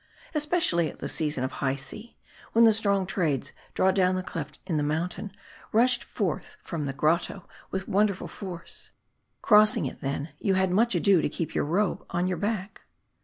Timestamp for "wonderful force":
7.87-8.89